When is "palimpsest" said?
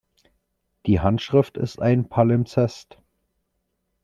2.09-2.97